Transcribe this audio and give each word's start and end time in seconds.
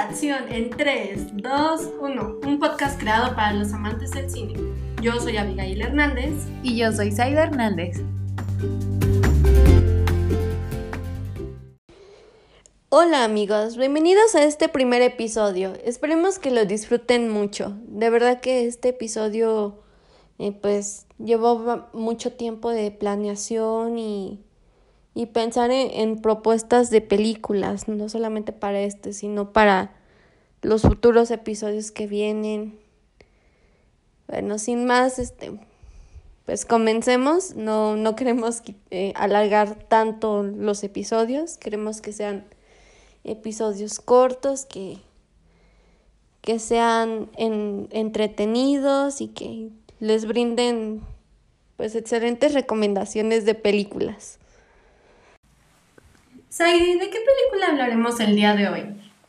acción 0.00 0.50
en 0.50 0.70
3, 0.70 1.36
2, 1.36 1.80
1. 2.00 2.40
Un 2.46 2.58
podcast 2.58 2.98
creado 2.98 3.36
para 3.36 3.52
los 3.52 3.72
amantes 3.74 4.10
del 4.12 4.30
cine. 4.30 4.54
Yo 5.02 5.20
soy 5.20 5.36
Abigail 5.36 5.82
Hernández. 5.82 6.32
Y 6.62 6.76
yo 6.76 6.90
soy 6.90 7.12
Zaida 7.12 7.42
Hernández. 7.42 7.98
Hola 12.88 13.24
amigos, 13.24 13.76
bienvenidos 13.76 14.34
a 14.34 14.44
este 14.44 14.70
primer 14.70 15.02
episodio. 15.02 15.74
Esperemos 15.84 16.38
que 16.38 16.50
lo 16.50 16.64
disfruten 16.64 17.28
mucho. 17.28 17.76
De 17.86 18.08
verdad 18.08 18.40
que 18.40 18.66
este 18.66 18.88
episodio 18.88 19.82
eh, 20.38 20.52
pues 20.52 21.06
llevó 21.18 21.88
mucho 21.92 22.32
tiempo 22.32 22.70
de 22.70 22.90
planeación 22.90 23.98
y 23.98 24.40
y 25.14 25.26
pensar 25.26 25.70
en, 25.70 26.20
propuestas 26.20 26.90
de 26.90 27.00
películas, 27.00 27.88
no 27.88 28.08
solamente 28.08 28.52
para 28.52 28.80
este, 28.80 29.12
sino 29.12 29.52
para 29.52 29.92
los 30.62 30.82
futuros 30.82 31.30
episodios 31.30 31.90
que 31.90 32.06
vienen. 32.06 32.78
Bueno, 34.28 34.58
sin 34.58 34.86
más, 34.86 35.18
este, 35.18 35.52
pues 36.46 36.64
comencemos. 36.64 37.56
No, 37.56 37.96
no 37.96 38.14
queremos 38.14 38.62
eh, 38.90 39.12
alargar 39.16 39.74
tanto 39.74 40.42
los 40.42 40.84
episodios, 40.84 41.58
queremos 41.58 42.00
que 42.00 42.12
sean 42.12 42.44
episodios 43.24 43.98
cortos, 43.98 44.64
que, 44.64 44.98
que 46.40 46.58
sean 46.58 47.30
entretenidos 47.36 49.20
y 49.20 49.28
que 49.28 49.70
les 49.98 50.26
brinden 50.26 51.02
pues 51.76 51.94
excelentes 51.94 52.54
recomendaciones 52.54 53.44
de 53.44 53.54
películas. 53.54 54.38
Saidi, 56.50 56.98
¿de 56.98 57.10
qué 57.10 57.18
película 57.20 57.68
hablaremos 57.68 58.18
el 58.18 58.34
día 58.34 58.56
de 58.56 58.68
hoy? 58.68 58.82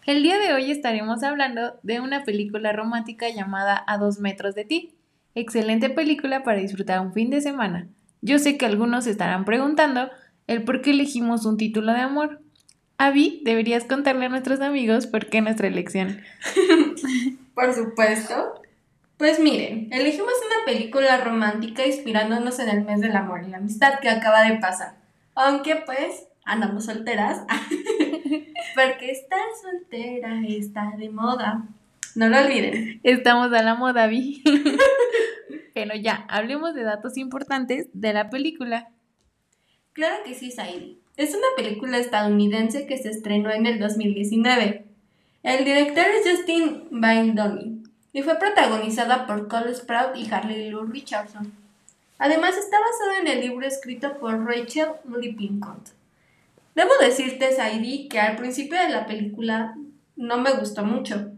El 0.07 0.23
día 0.23 0.39
de 0.39 0.53
hoy 0.53 0.71
estaremos 0.71 1.21
hablando 1.21 1.79
de 1.83 1.99
una 1.99 2.23
película 2.23 2.71
romántica 2.73 3.29
llamada 3.29 3.83
A 3.85 3.99
dos 3.99 4.17
metros 4.17 4.55
de 4.55 4.65
ti. 4.65 4.95
Excelente 5.35 5.91
película 5.91 6.41
para 6.41 6.57
disfrutar 6.57 6.99
un 6.99 7.13
fin 7.13 7.29
de 7.29 7.39
semana. 7.39 7.87
Yo 8.21 8.39
sé 8.39 8.57
que 8.57 8.65
algunos 8.65 9.03
se 9.03 9.11
estarán 9.11 9.45
preguntando 9.45 10.09
el 10.47 10.63
por 10.63 10.81
qué 10.81 10.89
elegimos 10.89 11.45
un 11.45 11.57
título 11.57 11.93
de 11.93 11.99
amor. 11.99 12.41
Avi, 12.97 13.43
deberías 13.45 13.83
contarle 13.83 14.25
a 14.25 14.29
nuestros 14.29 14.59
amigos 14.59 15.05
por 15.05 15.27
qué 15.27 15.41
nuestra 15.41 15.67
elección. 15.67 16.21
por 17.53 17.71
supuesto. 17.75 18.63
Pues 19.17 19.39
miren, 19.39 19.89
elegimos 19.91 20.33
una 20.47 20.65
película 20.65 21.23
romántica 21.23 21.85
inspirándonos 21.85 22.57
en 22.57 22.69
el 22.69 22.83
mes 22.83 22.99
del 22.99 23.15
amor 23.15 23.43
y 23.45 23.51
la 23.51 23.57
amistad 23.57 23.99
que 24.01 24.09
acaba 24.09 24.41
de 24.41 24.57
pasar. 24.57 24.95
Aunque 25.35 25.75
pues 25.85 26.25
andamos 26.51 26.85
solteras, 26.85 27.45
porque 28.75 29.11
estar 29.11 29.39
soltera 29.61 30.41
está 30.47 30.93
de 30.97 31.09
moda. 31.09 31.67
No 32.13 32.27
lo 32.27 32.39
olviden. 32.39 32.99
Estamos 33.03 33.53
a 33.53 33.63
la 33.63 33.75
moda, 33.75 34.07
Vi. 34.07 34.43
Pero 35.73 35.95
ya, 35.95 36.25
hablemos 36.27 36.75
de 36.75 36.83
datos 36.83 37.17
importantes 37.17 37.87
de 37.93 38.13
la 38.13 38.29
película. 38.29 38.89
Claro 39.93 40.23
que 40.25 40.33
sí, 40.33 40.51
Said. 40.51 40.97
Es 41.15 41.33
una 41.33 41.47
película 41.55 41.97
estadounidense 41.97 42.85
que 42.85 42.97
se 42.97 43.09
estrenó 43.09 43.51
en 43.51 43.65
el 43.65 43.79
2019. 43.79 44.85
El 45.43 45.65
director 45.65 46.05
es 46.05 46.29
Justin 46.29 46.87
Baindoni 46.91 47.83
y 48.11 48.21
fue 48.23 48.37
protagonizada 48.37 49.25
por 49.25 49.47
Cole 49.47 49.73
Sprout 49.73 50.17
y 50.17 50.29
Harley 50.29 50.69
Lou 50.69 50.85
Richardson. 50.85 51.53
Además, 52.17 52.57
está 52.57 52.77
basada 52.79 53.19
en 53.19 53.27
el 53.27 53.41
libro 53.41 53.65
escrito 53.65 54.17
por 54.19 54.45
Rachel 54.45 54.89
Lippincott. 55.19 56.00
Debo 56.75 56.91
decirte, 57.01 57.51
Saidi, 57.51 58.07
que 58.07 58.19
al 58.19 58.37
principio 58.37 58.79
de 58.79 58.89
la 58.89 59.05
película 59.05 59.75
no 60.15 60.37
me 60.37 60.51
gustó 60.53 60.85
mucho, 60.85 61.31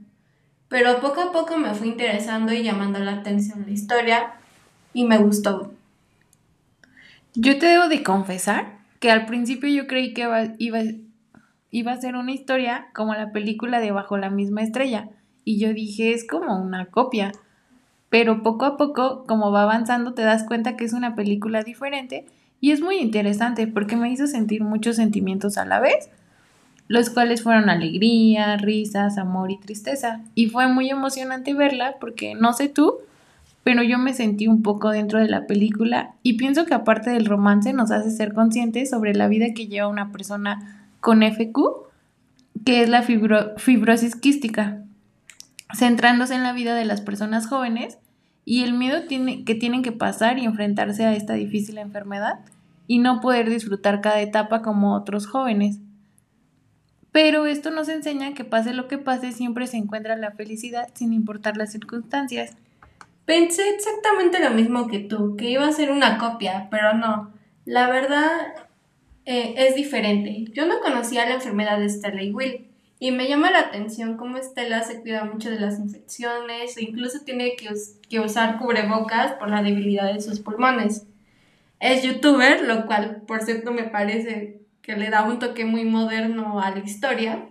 pero 0.67 0.99
poco 0.99 1.21
a 1.21 1.31
poco 1.31 1.57
me 1.57 1.73
fue 1.73 1.87
interesando 1.87 2.53
y 2.53 2.63
llamando 2.63 2.99
la 2.99 3.13
atención 3.13 3.63
la 3.65 3.71
historia 3.71 4.33
y 4.93 5.05
me 5.05 5.17
gustó. 5.17 5.71
Yo 7.35 7.57
te 7.57 7.65
debo 7.65 7.87
de 7.87 8.03
confesar 8.03 8.77
que 8.99 9.09
al 9.09 9.25
principio 9.25 9.69
yo 9.69 9.87
creí 9.87 10.13
que 10.13 10.21
iba, 10.59 10.83
iba, 11.71 11.91
a 11.91 11.97
ser 11.97 12.15
una 12.15 12.31
historia 12.31 12.87
como 12.93 13.15
la 13.15 13.31
película 13.31 13.79
de 13.79 13.91
Bajo 13.91 14.17
la 14.17 14.29
misma 14.29 14.61
estrella 14.61 15.09
y 15.43 15.59
yo 15.59 15.73
dije 15.73 16.13
es 16.13 16.27
como 16.27 16.61
una 16.61 16.85
copia. 16.85 17.31
Pero 18.09 18.43
poco 18.43 18.65
a 18.65 18.77
poco, 18.77 19.25
como 19.25 19.51
va 19.51 19.63
avanzando, 19.63 20.13
te 20.13 20.21
das 20.21 20.43
cuenta 20.43 20.77
que 20.77 20.85
es 20.85 20.93
una 20.93 21.15
película 21.15 21.63
diferente 21.63 22.27
y 22.63 22.71
es 22.71 22.79
muy 22.79 22.99
interesante 22.99 23.67
porque 23.67 23.97
me 23.97 24.09
hizo 24.09 24.25
sentir 24.25 24.63
muchos 24.63 24.95
sentimientos 24.95 25.57
a 25.57 25.65
la 25.65 25.81
vez, 25.81 26.09
los 26.87 27.09
cuales 27.09 27.43
fueron 27.43 27.69
alegría, 27.69 28.55
risas, 28.55 29.17
amor 29.17 29.51
y 29.51 29.57
tristeza. 29.57 30.21
Y 30.33 30.47
fue 30.47 30.69
muy 30.69 30.89
emocionante 30.89 31.53
verla 31.53 31.95
porque 31.99 32.35
no 32.35 32.53
sé 32.53 32.69
tú, 32.69 32.99
pero 33.65 33.83
yo 33.83 33.97
me 33.97 34.13
sentí 34.13 34.47
un 34.47 34.63
poco 34.63 34.91
dentro 34.91 35.19
de 35.19 35.27
la 35.27 35.45
película 35.45 36.13
y 36.23 36.37
pienso 36.37 36.65
que 36.65 36.73
aparte 36.73 37.09
del 37.09 37.25
romance 37.25 37.73
nos 37.73 37.91
hace 37.91 38.11
ser 38.11 38.33
conscientes 38.33 38.89
sobre 38.89 39.13
la 39.13 39.27
vida 39.27 39.47
que 39.53 39.67
lleva 39.67 39.89
una 39.89 40.13
persona 40.13 40.87
con 41.01 41.21
FQ, 41.21 41.57
que 42.63 42.81
es 42.81 42.87
la 42.87 43.01
fibrosis 43.01 44.15
quística, 44.15 44.77
centrándose 45.75 46.33
en 46.35 46.43
la 46.43 46.53
vida 46.53 46.75
de 46.75 46.85
las 46.85 47.01
personas 47.01 47.45
jóvenes 47.45 47.97
y 48.45 48.63
el 48.63 48.71
miedo 48.71 49.03
tiene, 49.03 49.43
que 49.43 49.53
tienen 49.53 49.83
que 49.83 49.91
pasar 49.91 50.39
y 50.39 50.45
enfrentarse 50.45 51.03
a 51.03 51.13
esta 51.13 51.33
difícil 51.33 51.77
enfermedad 51.77 52.39
y 52.87 52.99
no 52.99 53.21
poder 53.21 53.49
disfrutar 53.49 54.01
cada 54.01 54.21
etapa 54.21 54.61
como 54.61 54.95
otros 54.95 55.27
jóvenes. 55.27 55.79
Pero 57.11 57.45
esto 57.45 57.69
nos 57.69 57.89
enseña 57.89 58.33
que 58.33 58.43
pase 58.43 58.73
lo 58.73 58.87
que 58.87 58.97
pase, 58.97 59.31
siempre 59.31 59.67
se 59.67 59.77
encuentra 59.77 60.17
la 60.17 60.31
felicidad 60.31 60.89
sin 60.95 61.13
importar 61.13 61.57
las 61.57 61.71
circunstancias. 61.71 62.57
Pensé 63.25 63.69
exactamente 63.69 64.43
lo 64.43 64.49
mismo 64.49 64.87
que 64.87 64.99
tú, 64.99 65.35
que 65.37 65.49
iba 65.49 65.67
a 65.67 65.71
ser 65.71 65.91
una 65.91 66.17
copia, 66.17 66.67
pero 66.71 66.93
no. 66.95 67.31
La 67.65 67.87
verdad 67.87 68.31
eh, 69.25 69.53
es 69.57 69.75
diferente. 69.75 70.45
Yo 70.53 70.65
no 70.65 70.79
conocía 70.81 71.25
la 71.25 71.35
enfermedad 71.35 71.79
de 71.79 71.89
Stella 71.89 72.21
y 72.21 72.31
Will. 72.31 72.67
Y 72.99 73.11
me 73.11 73.27
llama 73.27 73.51
la 73.51 73.59
atención 73.59 74.17
cómo 74.17 74.37
Estela 74.37 74.81
se 74.81 75.01
cuida 75.01 75.25
mucho 75.25 75.49
de 75.49 75.59
las 75.59 75.77
infecciones 75.77 76.77
e 76.77 76.83
incluso 76.83 77.19
tiene 77.23 77.55
que 77.55 78.19
usar 78.19 78.57
cubrebocas 78.57 79.33
por 79.33 79.49
la 79.49 79.61
debilidad 79.61 80.13
de 80.13 80.21
sus 80.21 80.39
pulmones. 80.39 81.05
Es 81.83 82.01
youtuber, 82.03 82.61
lo 82.63 82.85
cual 82.85 83.23
por 83.27 83.41
cierto 83.41 83.73
me 83.73 83.83
parece 83.83 84.61
que 84.81 84.95
le 84.95 85.09
da 85.09 85.23
un 85.23 85.39
toque 85.39 85.65
muy 85.65 85.83
moderno 85.83 86.61
a 86.61 86.71
la 86.71 86.79
historia. 86.79 87.49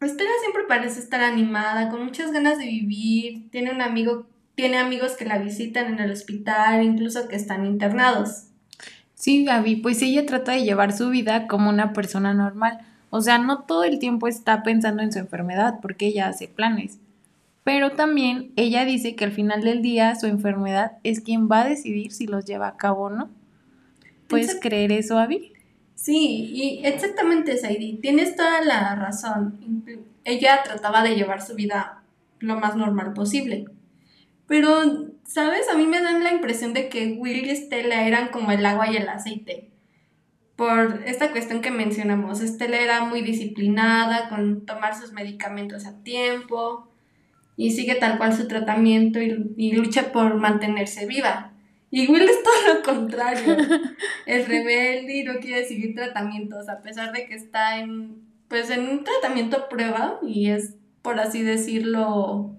Estela 0.00 0.30
siempre 0.40 0.62
parece 0.68 1.00
estar 1.00 1.22
animada, 1.22 1.88
con 1.88 2.04
muchas 2.04 2.30
ganas 2.30 2.58
de 2.58 2.66
vivir, 2.66 3.50
tiene 3.50 3.72
un 3.72 3.80
amigo, 3.80 4.26
tiene 4.54 4.76
amigos 4.76 5.12
que 5.12 5.24
la 5.24 5.38
visitan 5.38 5.92
en 5.92 6.00
el 6.00 6.10
hospital, 6.10 6.84
incluso 6.84 7.28
que 7.28 7.36
están 7.36 7.64
internados. 7.64 8.44
Sí, 9.14 9.44
Gaby, 9.44 9.76
pues 9.76 10.02
ella 10.02 10.26
trata 10.26 10.52
de 10.52 10.64
llevar 10.64 10.92
su 10.92 11.08
vida 11.08 11.46
como 11.46 11.70
una 11.70 11.94
persona 11.94 12.34
normal 12.34 12.84
o 13.10 13.20
sea, 13.20 13.38
no 13.38 13.60
todo 13.60 13.84
el 13.84 13.98
tiempo 13.98 14.28
está 14.28 14.62
pensando 14.62 15.02
en 15.02 15.12
su 15.12 15.18
enfermedad 15.18 15.78
porque 15.80 16.06
ella 16.06 16.28
hace 16.28 16.46
planes. 16.48 16.98
Pero 17.68 17.90
también 17.90 18.50
ella 18.56 18.86
dice 18.86 19.14
que 19.14 19.26
al 19.26 19.32
final 19.32 19.60
del 19.60 19.82
día 19.82 20.14
su 20.14 20.24
enfermedad 20.24 20.92
es 21.02 21.20
quien 21.20 21.50
va 21.50 21.60
a 21.60 21.68
decidir 21.68 22.12
si 22.12 22.26
los 22.26 22.46
lleva 22.46 22.66
a 22.66 22.76
cabo 22.78 23.02
o 23.02 23.10
no. 23.10 23.28
¿Puedes 24.26 24.58
creer 24.58 24.90
eso, 24.90 25.18
Abby? 25.18 25.52
Sí, 25.94 26.50
y 26.50 26.86
exactamente, 26.86 27.58
Saidi. 27.58 27.98
Tienes 27.98 28.36
toda 28.36 28.62
la 28.62 28.94
razón. 28.94 29.84
Ella 30.24 30.62
trataba 30.64 31.02
de 31.02 31.14
llevar 31.14 31.42
su 31.42 31.56
vida 31.56 32.04
lo 32.38 32.58
más 32.58 32.74
normal 32.74 33.12
posible. 33.12 33.66
Pero, 34.46 35.10
¿sabes? 35.24 35.68
A 35.70 35.76
mí 35.76 35.86
me 35.86 36.00
dan 36.00 36.24
la 36.24 36.32
impresión 36.32 36.72
de 36.72 36.88
que 36.88 37.18
Will 37.18 37.50
y 37.50 37.54
Stella 37.54 38.06
eran 38.06 38.28
como 38.28 38.50
el 38.50 38.64
agua 38.64 38.90
y 38.90 38.96
el 38.96 39.10
aceite 39.10 39.68
por 40.56 41.02
esta 41.04 41.32
cuestión 41.32 41.60
que 41.60 41.70
mencionamos. 41.70 42.40
Estela 42.40 42.78
era 42.78 43.04
muy 43.04 43.20
disciplinada 43.20 44.30
con 44.30 44.64
tomar 44.64 44.98
sus 44.98 45.12
medicamentos 45.12 45.84
a 45.84 46.02
tiempo 46.02 46.87
y 47.58 47.72
sigue 47.72 47.96
tal 47.96 48.18
cual 48.18 48.32
su 48.32 48.46
tratamiento 48.46 49.18
y, 49.20 49.72
lucha 49.72 50.12
por 50.12 50.36
mantenerse 50.36 51.06
viva. 51.06 51.50
Y 51.90 52.06
Will 52.06 52.22
es 52.22 52.42
todo 52.44 52.74
lo 52.74 52.82
contrario. 52.84 53.56
es 54.26 54.46
rebelde 54.46 55.16
y 55.16 55.24
no 55.24 55.40
quiere 55.40 55.66
seguir 55.66 55.96
tratamientos 55.96 56.68
a 56.68 56.82
pesar 56.82 57.12
de 57.12 57.26
que 57.26 57.34
está 57.34 57.80
en, 57.80 58.22
pues, 58.46 58.70
en 58.70 58.88
un 58.88 59.02
tratamiento 59.02 59.68
prueba 59.68 60.20
y 60.22 60.50
es, 60.50 60.76
por 61.02 61.18
así 61.18 61.42
decirlo, 61.42 62.54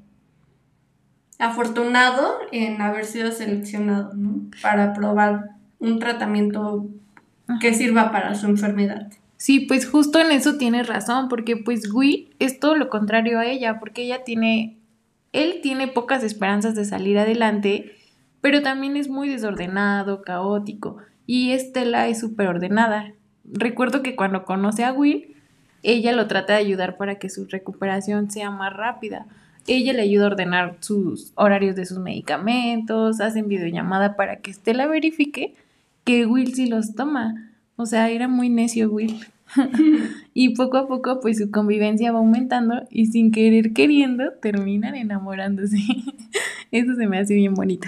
afortunado 1.37 2.37
en 2.51 2.81
haber 2.81 3.05
sido 3.05 3.31
seleccionado 3.31 4.11
para 4.61 4.91
probar 4.91 5.51
un 5.79 5.99
tratamiento 5.99 6.89
que 7.61 7.73
sirva 7.73 8.11
para 8.11 8.35
su 8.35 8.47
enfermedad. 8.47 9.09
Sí, 9.37 9.61
pues 9.61 9.87
justo 9.87 10.19
en 10.19 10.31
eso 10.31 10.57
tienes 10.57 10.87
razón, 10.87 11.29
porque 11.29 11.55
pues 11.55 11.89
Will 11.93 12.35
es 12.39 12.59
todo 12.59 12.75
lo 12.75 12.89
contrario 12.89 13.39
a 13.39 13.45
ella, 13.45 13.79
porque 13.79 14.01
ella 14.01 14.25
tiene, 14.25 14.78
él 15.33 15.59
tiene 15.61 15.87
pocas 15.87 16.23
esperanzas 16.23 16.75
de 16.75 16.85
salir 16.85 17.19
adelante, 17.19 17.91
pero 18.41 18.61
también 18.61 18.97
es 18.97 19.09
muy 19.09 19.29
desordenado, 19.29 20.21
caótico, 20.21 20.97
y 21.25 21.51
Estela 21.51 22.07
es 22.07 22.19
súper 22.19 22.47
ordenada. 22.47 23.13
Recuerdo 23.45 24.01
que 24.01 24.15
cuando 24.15 24.45
conoce 24.45 24.83
a 24.83 24.93
Will, 24.93 25.35
ella 25.83 26.11
lo 26.11 26.27
trata 26.27 26.53
de 26.53 26.59
ayudar 26.59 26.97
para 26.97 27.19
que 27.19 27.29
su 27.29 27.45
recuperación 27.45 28.31
sea 28.31 28.51
más 28.51 28.73
rápida. 28.73 29.27
Ella 29.67 29.93
le 29.93 30.01
ayuda 30.01 30.25
a 30.25 30.27
ordenar 30.29 30.77
sus 30.79 31.31
horarios 31.35 31.75
de 31.75 31.85
sus 31.85 31.99
medicamentos, 31.99 33.21
hacen 33.21 33.47
videollamada 33.47 34.15
para 34.15 34.37
que 34.37 34.51
Estela 34.51 34.87
verifique 34.87 35.55
que 36.03 36.25
Will 36.25 36.55
sí 36.55 36.67
los 36.67 36.95
toma. 36.95 37.51
O 37.75 37.85
sea, 37.85 38.09
era 38.09 38.27
muy 38.27 38.49
necio 38.49 38.89
Will. 38.89 39.19
y 40.33 40.55
poco 40.55 40.77
a 40.77 40.87
poco 40.87 41.19
pues 41.19 41.37
su 41.37 41.51
convivencia 41.51 42.11
va 42.11 42.19
aumentando 42.19 42.83
y 42.89 43.07
sin 43.07 43.31
querer 43.31 43.73
queriendo 43.73 44.31
terminan 44.41 44.95
enamorándose. 44.95 45.77
Eso 46.71 46.95
se 46.95 47.07
me 47.07 47.19
hace 47.19 47.35
bien 47.35 47.53
bonito. 47.53 47.87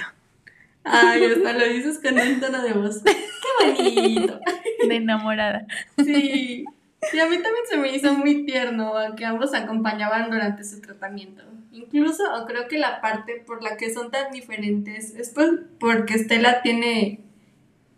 Ay, 0.84 1.24
hasta 1.26 1.54
lo 1.54 1.68
dices 1.68 2.00
con 2.00 2.18
un 2.18 2.40
tono 2.40 2.64
de 2.64 2.74
voz. 2.74 3.02
¡Qué 3.04 3.84
bonito! 3.84 4.40
De 4.88 4.96
enamorada. 4.96 5.68
Sí. 5.98 6.66
Y 7.14 7.20
a 7.20 7.28
mí 7.28 7.36
también 7.36 7.66
se 7.70 7.78
me 7.78 7.96
hizo 7.96 8.14
muy 8.14 8.46
tierno 8.46 8.94
que 9.16 9.26
ambos 9.26 9.54
acompañaban 9.54 10.30
durante 10.30 10.64
su 10.64 10.82
tratamiento. 10.82 11.44
Incluso 11.72 12.24
creo 12.48 12.68
que 12.68 12.78
la 12.78 13.02
parte 13.02 13.44
por 13.46 13.64
la 13.64 13.78
que 13.78 13.94
son 13.94 14.12
tan 14.12 14.32
diferentes 14.32 15.16
es 15.16 15.34
porque 15.80 16.16
Estela 16.16 16.62
tiene 16.62 17.22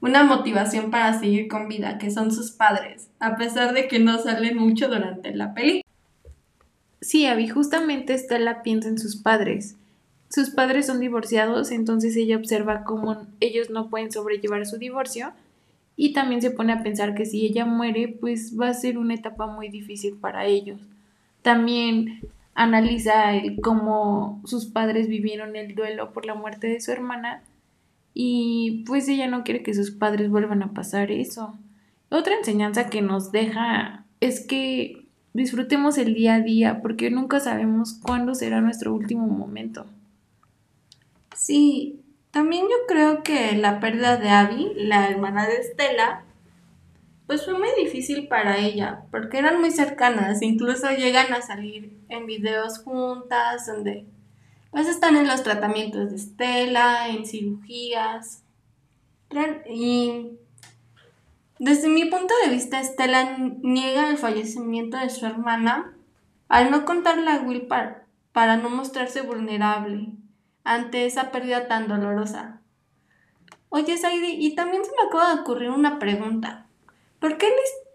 una 0.03 0.25
motivación 0.25 0.91
para 0.91 1.17
seguir 1.17 1.47
con 1.47 1.69
vida, 1.69 1.97
que 1.97 2.11
son 2.11 2.33
sus 2.33 2.51
padres, 2.51 3.09
a 3.19 3.37
pesar 3.37 3.73
de 3.73 3.87
que 3.87 3.99
no 3.99 4.17
salen 4.17 4.57
mucho 4.57 4.89
durante 4.89 5.33
la 5.33 5.53
peli. 5.53 5.81
Sí, 6.99 7.25
Abby, 7.25 7.47
justamente 7.47 8.13
Estela 8.13 8.63
piensa 8.63 8.89
en 8.89 8.99
sus 8.99 9.15
padres. 9.15 9.77
Sus 10.27 10.49
padres 10.49 10.87
son 10.87 10.99
divorciados, 10.99 11.71
entonces 11.71 12.17
ella 12.17 12.35
observa 12.35 12.83
cómo 12.83 13.25
ellos 13.39 13.69
no 13.69 13.89
pueden 13.89 14.11
sobrellevar 14.11 14.65
su 14.65 14.77
divorcio 14.77 15.31
y 15.95 16.11
también 16.11 16.41
se 16.41 16.51
pone 16.51 16.73
a 16.73 16.83
pensar 16.83 17.15
que 17.15 17.25
si 17.25 17.45
ella 17.45 17.65
muere, 17.65 18.09
pues 18.09 18.59
va 18.59 18.67
a 18.67 18.73
ser 18.73 18.97
una 18.97 19.13
etapa 19.13 19.47
muy 19.47 19.69
difícil 19.69 20.17
para 20.17 20.45
ellos. 20.45 20.81
También 21.43 22.19
analiza 22.55 23.31
cómo 23.61 24.41
sus 24.43 24.65
padres 24.65 25.07
vivieron 25.07 25.55
el 25.55 25.75
duelo 25.75 26.11
por 26.11 26.25
la 26.25 26.35
muerte 26.35 26.67
de 26.67 26.81
su 26.81 26.91
hermana 26.91 27.41
y 28.13 28.83
pues 28.85 29.07
ella 29.07 29.27
no 29.27 29.43
quiere 29.43 29.63
que 29.63 29.73
sus 29.73 29.91
padres 29.91 30.29
vuelvan 30.29 30.63
a 30.63 30.73
pasar 30.73 31.11
eso. 31.11 31.57
Otra 32.09 32.35
enseñanza 32.35 32.89
que 32.89 33.01
nos 33.01 33.31
deja 33.31 34.05
es 34.19 34.45
que 34.45 35.07
disfrutemos 35.33 35.97
el 35.97 36.13
día 36.13 36.35
a 36.35 36.41
día 36.41 36.81
porque 36.81 37.09
nunca 37.09 37.39
sabemos 37.39 37.99
cuándo 38.01 38.35
será 38.35 38.61
nuestro 38.61 38.93
último 38.93 39.27
momento. 39.27 39.85
Sí, 41.35 41.99
también 42.31 42.63
yo 42.63 42.85
creo 42.87 43.23
que 43.23 43.53
la 43.53 43.79
pérdida 43.79 44.17
de 44.17 44.29
Abby, 44.29 44.71
la 44.75 45.09
hermana 45.09 45.47
de 45.47 45.55
Estela, 45.55 46.23
pues 47.27 47.45
fue 47.45 47.57
muy 47.57 47.69
difícil 47.77 48.27
para 48.27 48.57
ella, 48.57 49.03
porque 49.11 49.39
eran 49.39 49.59
muy 49.59 49.71
cercanas, 49.71 50.41
incluso 50.41 50.89
llegan 50.91 51.33
a 51.33 51.41
salir 51.41 51.97
en 52.09 52.25
videos 52.25 52.79
juntas, 52.79 53.65
donde 53.65 54.05
pues 54.73 54.87
están 54.87 55.15
en 55.15 55.27
los 55.27 55.43
tratamientos 55.43 56.09
de 56.09 56.15
Estela, 56.15 57.07
en 57.07 57.27
cirugías. 57.27 58.43
Y 59.69 60.31
desde 61.59 61.87
mi 61.89 62.05
punto 62.05 62.33
de 62.43 62.51
vista, 62.51 62.81
Estela 62.81 63.37
niega 63.37 64.09
el 64.09 64.17
fallecimiento 64.17 64.97
de 64.97 65.11
su 65.11 65.27
hermana 65.27 65.93
al 66.49 66.71
no 66.71 66.85
contarle 66.85 67.29
a 67.29 67.41
Will 67.41 67.67
para, 67.67 68.07
para 68.31 68.57
no 68.57 68.69
mostrarse 68.71 69.21
vulnerable 69.21 70.09
ante 70.63 71.05
esa 71.05 71.31
pérdida 71.31 71.67
tan 71.67 71.87
dolorosa. 71.87 72.59
Oye, 73.69 73.97
Saidi, 73.97 74.43
y 74.43 74.55
también 74.55 74.83
se 74.83 74.91
me 74.91 75.07
acaba 75.07 75.35
de 75.35 75.41
ocurrir 75.41 75.69
una 75.69 75.99
pregunta. 75.99 76.65
¿Por 77.19 77.37
qué 77.37 77.47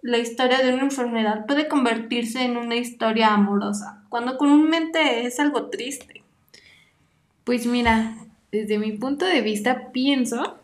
la 0.02 0.18
historia 0.18 0.58
de 0.58 0.74
una 0.74 0.84
enfermedad 0.84 1.44
puede 1.46 1.66
convertirse 1.66 2.44
en 2.44 2.56
una 2.56 2.76
historia 2.76 3.34
amorosa, 3.34 4.04
cuando 4.08 4.38
comúnmente 4.38 5.26
es 5.26 5.40
algo 5.40 5.70
triste? 5.70 6.17
Pues 7.48 7.64
mira, 7.64 8.14
desde 8.52 8.78
mi 8.78 8.92
punto 8.92 9.24
de 9.24 9.40
vista 9.40 9.90
pienso 9.90 10.58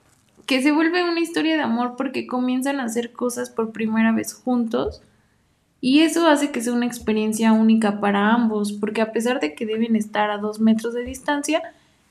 que 0.45 0.61
se 0.61 0.71
vuelve 0.71 1.03
una 1.03 1.21
historia 1.21 1.57
de 1.57 1.63
amor 1.63 1.95
porque 1.97 2.27
comienzan 2.27 2.79
a 2.79 2.85
hacer 2.85 3.13
cosas 3.13 3.49
por 3.49 3.73
primera 3.73 4.13
vez 4.13 4.35
juntos 4.35 5.01
y 5.81 6.01
eso 6.01 6.29
hace 6.29 6.51
que 6.51 6.61
sea 6.61 6.75
una 6.75 6.85
experiencia 6.85 7.55
única 7.55 8.01
para 8.01 8.35
ambos 8.35 8.75
porque 8.75 9.01
a 9.01 9.13
pesar 9.13 9.41
de 9.41 9.55
que 9.55 9.65
deben 9.65 9.97
estar 9.97 10.31
a 10.31 10.37
dos 10.37 10.61
metros 10.61 10.93
de 10.93 11.05
distancia, 11.05 11.63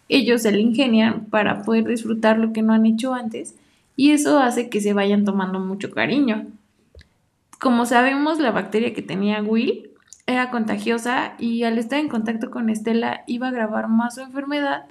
ellos 0.10 0.42
se 0.42 0.52
le 0.52 0.62
ingenian 0.62 1.26
para 1.26 1.62
poder 1.62 1.86
disfrutar 1.86 2.40
lo 2.40 2.52
que 2.52 2.64
no 2.64 2.74
han 2.74 2.88
hecho 2.88 3.14
antes 3.14 3.54
y 3.96 4.10
eso 4.10 4.40
hace 4.40 4.70
que 4.70 4.82
se 4.82 4.94
vayan 4.94 5.24
tomando 5.24 5.60
mucho 5.60 5.92
cariño. 5.92 6.48
Como 7.60 7.86
sabemos, 7.86 8.40
la 8.40 8.50
bacteria 8.50 8.96
que 8.96 9.04
tenía 9.04 9.44
Will 9.44 9.93
era 10.26 10.50
contagiosa 10.52 11.34
y 11.38 11.64
al 11.64 11.78
estar 11.78 12.00
en 12.00 12.10
contacto 12.10 12.50
con 12.50 12.70
Estela 12.70 13.24
iba 13.28 13.48
a 13.48 13.50
agravar 13.50 13.88
más 13.88 14.16
su 14.16 14.22
enfermedad 14.22 14.86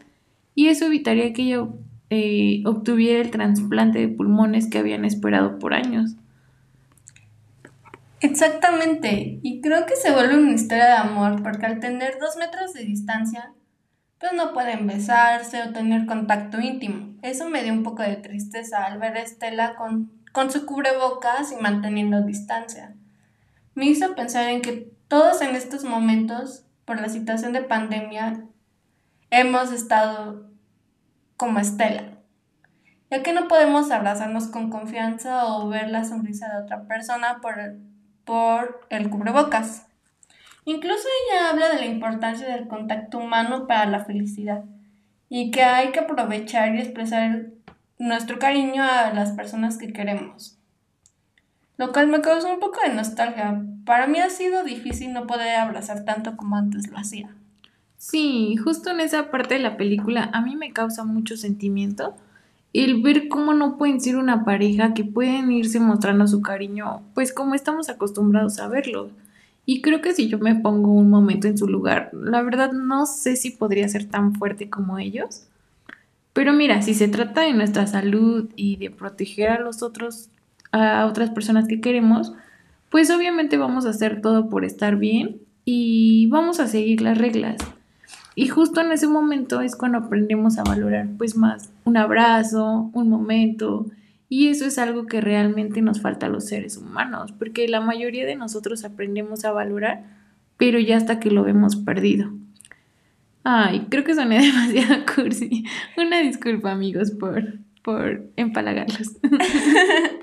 y 0.55 0.69
eso 0.69 0.87
evitaría 0.87 1.33
que 1.33 1.43
ella 1.43 1.67
eh, 2.11 2.63
obtuviera 2.67 3.21
el 3.21 3.31
trasplante 3.31 3.99
de 3.99 4.09
pulmones 4.09 4.69
que 4.69 4.79
habían 4.79 5.05
esperado 5.05 5.59
por 5.59 5.73
años. 5.73 6.17
Exactamente, 8.21 9.41
y 9.43 9.61
creo 9.61 9.85
que 9.87 9.97
se 9.97 10.13
vuelve 10.13 10.39
una 10.39 10.53
historia 10.53 10.85
de 10.85 10.93
amor 10.93 11.43
porque 11.43 11.67
al 11.67 11.81
tener 11.81 12.19
dos 12.21 12.37
metros 12.37 12.73
de 12.73 12.85
distancia, 12.85 13.53
pues 14.21 14.33
no 14.35 14.53
pueden 14.53 14.87
besarse 14.87 15.61
o 15.63 15.73
tener 15.73 16.07
contacto 16.07 16.61
íntimo. 16.61 17.17
Eso 17.23 17.49
me 17.49 17.65
dio 17.65 17.73
un 17.73 17.83
poco 17.83 18.03
de 18.03 18.17
tristeza 18.17 18.85
al 18.85 19.01
ver 19.01 19.17
a 19.17 19.23
Estela 19.23 19.75
con, 19.75 20.13
con 20.31 20.53
su 20.53 20.67
cubrebocas 20.67 21.51
y 21.51 21.61
manteniendo 21.61 22.23
distancia. 22.23 22.95
Me 23.75 23.87
hizo 23.87 24.15
pensar 24.15 24.49
en 24.51 24.63
que 24.63 24.93
todos 25.13 25.43
en 25.43 25.55
estos 25.55 25.85
momentos, 25.85 26.65
por 26.87 26.99
la 26.99 27.11
situación 27.11 27.53
de 27.53 27.61
pandemia, 27.61 28.45
hemos 29.29 29.71
estado 29.71 30.49
como 31.37 31.59
Estela, 31.59 32.15
ya 33.11 33.23
que 33.23 33.35
no 33.35 33.47
podemos 33.47 33.91
abrazarnos 33.91 34.47
con 34.47 34.71
confianza 34.71 35.45
o 35.45 35.69
ver 35.69 35.91
la 35.91 36.07
sonrisa 36.07 36.49
de 36.49 36.63
otra 36.63 36.89
persona 36.89 37.43
por 37.43 37.59
el, 37.59 37.79
por 38.25 38.87
el 38.89 39.11
cubrebocas. 39.11 39.87
Incluso 40.65 41.07
ella 41.29 41.51
habla 41.51 41.69
de 41.69 41.81
la 41.81 41.87
importancia 41.89 42.49
del 42.49 42.67
contacto 42.67 43.19
humano 43.19 43.67
para 43.67 43.85
la 43.85 44.07
felicidad 44.07 44.65
y 45.29 45.51
que 45.51 45.63
hay 45.63 45.93
que 45.93 46.01
aprovechar 46.01 46.75
y 46.75 46.81
expresar 46.81 47.49
nuestro 47.99 48.39
cariño 48.39 48.83
a 48.83 49.13
las 49.13 49.33
personas 49.33 49.77
que 49.77 49.93
queremos 49.93 50.62
lo 51.79 51.93
cual 51.93 52.09
me 52.09 52.21
causó 52.21 52.53
un 52.53 52.61
poco 52.61 52.81
de 52.87 52.95
nostalgia. 52.95 53.63
Para 53.85 54.07
mí 54.07 54.19
ha 54.19 54.31
sido 54.31 54.65
difícil 54.65 55.13
no 55.13 55.27
poder 55.27 55.57
abrazar 55.57 56.05
tanto 56.05 56.37
como 56.37 56.57
antes 56.57 56.89
lo 56.91 56.99
hacía. 56.99 57.31
Sí, 57.97 58.57
justo 58.57 58.91
en 58.91 59.01
esa 59.01 59.31
parte 59.31 59.55
de 59.55 59.61
la 59.61 59.77
película 59.77 60.31
a 60.33 60.41
mí 60.41 60.57
me 60.57 60.73
causa 60.73 61.05
mucho 61.05 61.37
sentimiento 61.37 62.15
el 62.73 63.03
ver 63.03 63.29
cómo 63.29 63.53
no 63.53 63.77
pueden 63.77 64.01
ser 64.01 64.17
una 64.17 64.45
pareja 64.45 64.95
que 64.95 65.05
pueden 65.05 65.53
irse 65.53 65.79
mostrando 65.79 66.27
su 66.27 66.41
cariño, 66.41 67.03
pues 67.15 67.33
como 67.33 67.55
estamos 67.55 67.89
acostumbrados 67.89 68.59
a 68.59 68.69
verlo. 68.69 69.11
Y 69.67 69.83
creo 69.83 70.01
que 70.01 70.15
si 70.15 70.29
yo 70.29 70.39
me 70.39 70.55
pongo 70.55 70.91
un 70.91 71.11
momento 71.11 71.47
en 71.47 71.59
su 71.59 71.69
lugar, 71.69 72.11
la 72.13 72.43
verdad 72.43 72.73
no 72.73 73.07
sé 73.07 73.37
si 73.37 73.51
podría 73.51 73.89
ser 73.89 74.07
tan 74.07 74.35
fuerte 74.35 74.71
como 74.71 74.99
ellos. 74.99 75.47
Pero 76.33 76.53
mira, 76.55 76.81
si 76.83 76.95
se 76.95 77.09
trata 77.09 77.43
de 77.43 77.53
nuestra 77.53 77.87
salud 77.87 78.49
y 78.57 78.77
de 78.77 78.91
proteger 78.91 79.51
a 79.51 79.61
los 79.61 79.83
otros, 79.83 80.31
a 80.73 81.07
otras 81.07 81.31
personas 81.31 81.69
que 81.69 81.81
queremos, 81.81 82.33
pues 82.91 83.11
obviamente 83.11 83.57
vamos 83.57 83.87
a 83.87 83.91
hacer 83.91 84.21
todo 84.21 84.49
por 84.49 84.65
estar 84.65 84.97
bien 84.97 85.39
y 85.65 86.27
vamos 86.27 86.61
a 86.61 86.67
seguir 86.67 87.01
las 87.03 87.19
reglas. 87.19 87.57
Y 88.35 88.49
justo 88.49 88.81
en 88.81 88.93
ese 88.93 89.07
momento 89.07 89.61
es 89.61 89.77
cuando 89.77 89.99
aprendemos 89.99 90.59
a 90.59 90.65
valorar 90.65 91.09
pues 91.19 91.37
más 91.37 91.71
un 91.85 91.97
abrazo, 91.97 92.91
un 92.95 93.09
momento, 93.09 93.87
y 94.33 94.49
eso 94.49 94.65
es 94.65 94.79
algo 94.79 95.05
que 95.05 95.21
realmente 95.21 95.83
nos 95.83 96.01
falta 96.01 96.25
a 96.25 96.31
los 96.31 96.47
seres 96.47 96.79
humanos, 96.79 97.33
porque 97.33 97.69
la 97.69 97.83
mayoría 97.83 98.25
de 98.25 98.35
nosotros 98.35 98.83
aprendemos 98.83 99.45
a 99.45 99.53
valorar, 99.53 100.05
pero 100.57 100.79
ya 100.79 100.97
hasta 100.97 101.21
que 101.21 101.31
lo 101.31 101.45
vemos 101.45 101.77
perdido. 101.77 102.33
Ay, 103.45 103.89
creo 103.91 104.05
que 104.05 104.15
soné 104.15 104.41
demasiado 104.47 105.05
cursi. 105.15 105.65
Una 105.99 106.21
disculpa 106.21 106.73
amigos 106.73 107.11
por, 107.11 107.59
por 107.83 108.25
empalagarlos. 108.37 109.19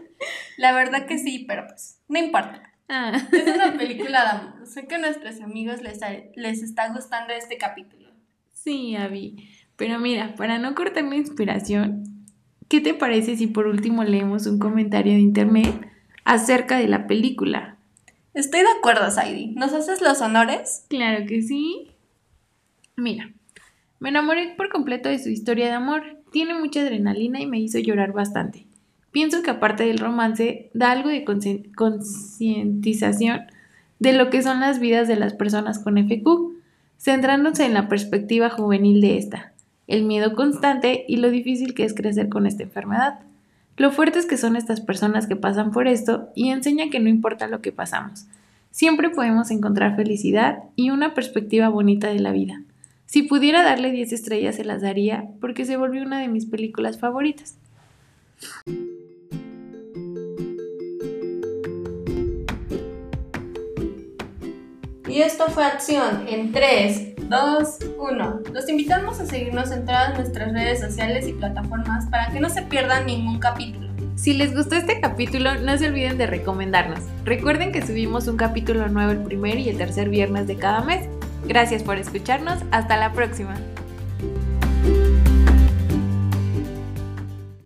La 0.60 0.74
verdad 0.74 1.06
que 1.06 1.18
sí, 1.18 1.46
pero 1.48 1.66
pues 1.68 2.02
no 2.10 2.20
importa. 2.20 2.74
Ah. 2.90 3.14
Es 3.32 3.56
una 3.56 3.72
película 3.78 4.24
de 4.24 4.28
amor. 4.28 4.68
Sé 4.68 4.88
que 4.88 4.96
a 4.96 4.98
nuestros 4.98 5.40
amigos 5.40 5.82
les, 5.82 6.02
les 6.36 6.62
está 6.62 6.92
gustando 6.92 7.32
este 7.32 7.58
capítulo. 7.58 8.10
Sí, 8.52 8.94
Abby. 8.98 9.50
Pero 9.78 10.00
mira, 10.00 10.36
para 10.36 10.60
no 10.60 10.76
cortar 10.76 11.06
mi 11.06 11.16
inspiración, 11.16 12.04
¿qué 12.68 12.82
te 12.82 12.94
parece 12.94 13.38
si 13.38 13.48
por 13.48 13.68
último 13.68 14.04
leemos 14.04 14.48
un 14.48 14.60
comentario 14.60 15.14
de 15.14 15.20
internet 15.20 15.74
acerca 16.26 16.78
de 16.78 16.90
la 16.90 17.08
película? 17.08 17.78
Estoy 18.34 18.60
de 18.60 18.72
acuerdo, 18.78 19.10
Saidi. 19.12 19.54
¿Nos 19.56 19.72
haces 19.72 20.02
los 20.02 20.20
honores? 20.20 20.86
Claro 20.90 21.26
que 21.26 21.42
sí. 21.42 21.92
Mira, 22.98 23.32
me 24.02 24.10
enamoré 24.10 24.56
por 24.58 24.68
completo 24.68 25.08
de 25.08 25.20
su 25.20 25.30
historia 25.30 25.68
de 25.68 25.72
amor. 25.72 26.04
Tiene 26.34 26.54
mucha 26.54 26.82
adrenalina 26.82 27.40
y 27.40 27.46
me 27.46 27.62
hizo 27.62 27.80
llorar 27.80 28.12
bastante. 28.12 28.69
Pienso 29.12 29.42
que 29.42 29.50
aparte 29.50 29.86
del 29.86 29.98
romance, 29.98 30.70
da 30.74 30.92
algo 30.92 31.10
de 31.10 31.24
concientización 31.24 33.42
de 34.00 34.14
lo 34.14 34.30
que 34.30 34.44
son 34.44 34.60
las 34.60 34.80
vidas 34.80 35.08
de 35.08 35.16
las 35.16 35.34
personas 35.34 35.80
con 35.80 35.98
FQ, 35.98 36.54
centrándose 36.98 37.66
en 37.66 37.74
la 37.74 37.88
perspectiva 37.88 38.50
juvenil 38.50 39.02
de 39.02 39.18
esta, 39.18 39.54
el 39.88 40.04
miedo 40.04 40.36
constante 40.36 41.06
y 41.08 41.18
lo 41.18 41.32
difícil 41.32 41.74
que 41.74 41.84
es 41.84 41.94
crecer 41.94 42.30
con 42.30 42.46
esta 42.46 42.64
enfermedad. 42.64 43.20
Lo 43.78 43.92
fuertes 43.92 44.26
que 44.26 44.38
son 44.38 44.56
estas 44.56 44.82
personas 44.82 45.26
que 45.26 45.36
pasan 45.36 45.72
por 45.72 45.88
esto 45.88 46.30
y 46.36 46.50
enseñan 46.50 46.90
que 46.90 47.00
no 47.00 47.10
importa 47.10 47.48
lo 47.48 47.62
que 47.62 47.72
pasamos, 47.72 48.26
siempre 48.72 49.10
podemos 49.10 49.52
encontrar 49.52 49.96
felicidad 49.96 50.60
y 50.76 50.92
una 50.92 51.14
perspectiva 51.14 51.70
bonita 51.70 52.10
de 52.10 52.20
la 52.20 52.32
vida. 52.32 52.62
Si 53.06 53.24
pudiera 53.24 53.64
darle 53.64 53.92
10 53.92 54.14
estrellas 54.14 54.56
se 54.56 54.66
las 54.66 54.82
daría 54.82 55.26
porque 55.42 55.66
se 55.66 55.78
volvió 55.78 56.04
una 56.04 56.20
de 56.20 56.28
mis 56.28 56.46
películas 56.46 57.00
favoritas. 57.00 57.56
Y 65.10 65.24
esto 65.24 65.48
fue 65.48 65.66
acción 65.66 66.28
en 66.28 66.52
3, 66.52 67.16
2, 67.30 67.78
1. 67.98 68.40
Los 68.54 68.70
invitamos 68.70 69.20
a 69.20 69.26
seguirnos 69.26 69.72
en 69.72 69.84
todas 69.84 70.14
nuestras 70.16 70.54
redes 70.54 70.80
sociales 70.82 71.28
y 71.28 71.34
plataformas 71.34 72.06
para 72.12 72.32
que 72.32 72.40
no 72.40 72.48
se 72.50 72.62
pierdan 72.62 73.08
ningún 73.08 73.40
capítulo. 73.40 73.90
Si 74.16 74.34
les 74.34 74.56
gustó 74.56 74.76
este 74.76 75.00
capítulo, 75.02 75.56
no 75.56 75.78
se 75.80 75.88
olviden 75.88 76.20
de 76.20 76.28
recomendarnos. 76.28 77.00
Recuerden 77.26 77.72
que 77.72 77.86
subimos 77.86 78.28
un 78.28 78.38
capítulo 78.38 78.88
nuevo 78.88 79.12
el 79.12 79.24
primer 79.24 79.58
y 79.58 79.70
el 79.70 79.78
tercer 79.78 80.10
viernes 80.10 80.46
de 80.46 80.58
cada 80.58 80.82
mes. 80.82 81.08
Gracias 81.46 81.82
por 81.82 81.98
escucharnos. 81.98 82.60
Hasta 82.70 82.96
la 82.96 83.12
próxima. 83.12 83.56